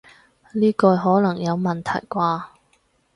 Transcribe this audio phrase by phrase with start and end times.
[0.53, 2.43] 呢句可能有問題啩